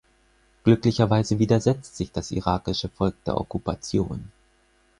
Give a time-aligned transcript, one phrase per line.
[0.63, 4.31] Glücklicherweise widersetzt sich das irakische Volk der Okkupation.